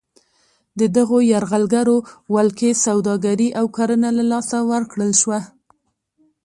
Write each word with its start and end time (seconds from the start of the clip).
د 0.79 0.81
دغو 0.97 1.17
یرغلګرو 1.31 1.97
ولکې 2.35 2.69
سوداګري 2.85 3.49
او 3.59 3.65
کرنه 3.75 4.09
له 4.17 4.23
لاسه 4.31 4.57
ورکړل 4.71 5.11
شوه. 5.21 5.39